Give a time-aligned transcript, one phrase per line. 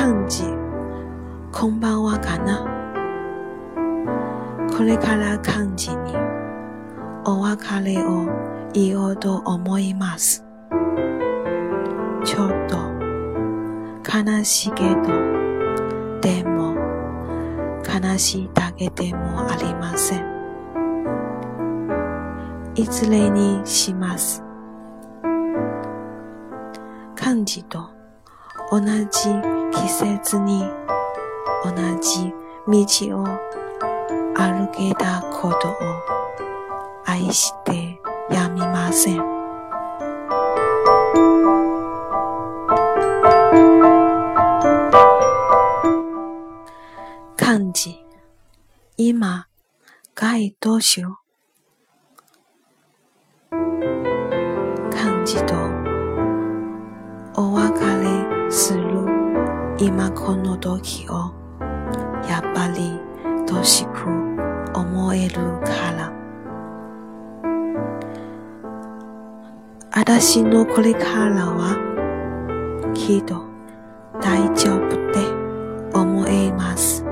[0.00, 0.44] 漢字
[1.52, 2.64] こんばんはかな。
[4.74, 6.16] これから漢字に
[7.26, 8.26] お別れを
[8.72, 10.42] 言おうと思います。
[12.24, 12.78] ちょっと
[14.08, 15.02] 悲しいけど、
[16.22, 16.74] でも
[17.84, 20.24] 悲しいだけでもありません。
[22.74, 24.42] いずれにします。
[27.14, 27.90] 漢字と
[28.70, 30.64] 同じ季節に
[31.64, 32.32] 同じ
[32.66, 33.24] 道を
[34.34, 35.74] 歩けたことを
[37.04, 39.40] 愛してやみません。
[47.36, 48.04] 漢字、
[48.96, 49.46] 今、
[50.14, 51.18] 該どうしよ
[53.50, 53.56] う。
[54.92, 55.54] 漢字と
[57.34, 57.89] お別れ。
[59.82, 61.32] 今この時を
[62.28, 63.00] やっぱり
[63.46, 64.04] どしく
[64.78, 66.12] 思えるから。
[69.92, 73.42] 私のこれからはきっと
[74.20, 77.02] 大丈夫って思います。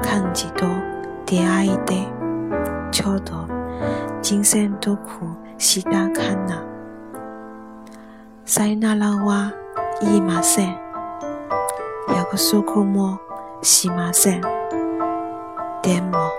[0.00, 0.64] 漢字と
[1.26, 2.06] 出会いで
[2.92, 3.48] ちょうど
[4.22, 5.00] 人生得
[5.58, 6.64] したかな
[8.44, 9.52] さよならは
[10.00, 10.83] 言いません。
[12.33, 13.19] 約束も
[13.61, 14.41] しません。
[14.41, 16.31] でも、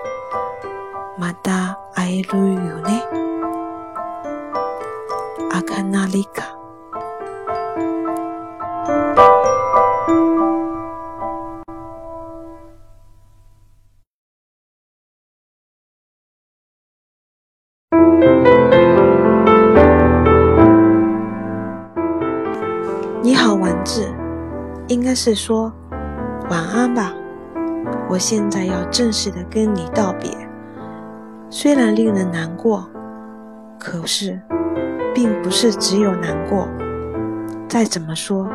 [1.17, 3.03] また会えるよね。
[5.51, 6.57] 赤なりか。
[23.23, 24.01] 你好，丸子，
[24.87, 25.71] 应该是说
[26.48, 27.12] 晚安吧。
[28.08, 30.30] 我现在要正式的跟你道别，
[31.50, 32.88] 虽然令人难过，
[33.78, 34.40] 可是
[35.14, 36.68] 并不是只有难过。
[37.68, 38.48] 再怎么说，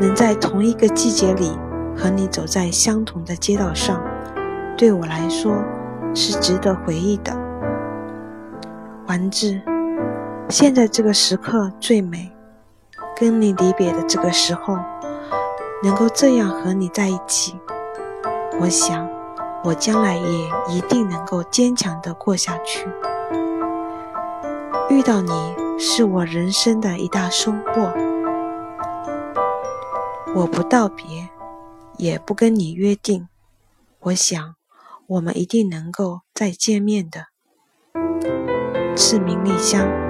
[0.00, 1.50] 能在同一个季节里
[1.96, 4.00] 和你走在相同的街道上，
[4.76, 5.52] 对我来说
[6.14, 7.36] 是值得回忆的。
[9.06, 9.60] 丸子，
[10.48, 12.30] 现在这个时刻最美，
[13.18, 14.78] 跟你离别的这个时候，
[15.82, 17.58] 能够这样和你在一起。
[18.60, 19.08] 我想，
[19.64, 22.86] 我将来也一定能够坚强的过下去。
[24.90, 27.92] 遇到你是我人生的一大收获。
[30.34, 31.28] 我不道别，
[31.96, 33.28] 也不跟你约定。
[34.00, 34.54] 我想，
[35.06, 37.26] 我们一定能够再见面的。
[38.96, 40.09] 志明丽香。